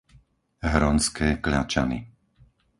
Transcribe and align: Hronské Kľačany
Hronské 0.73 1.29
Kľačany 1.43 1.99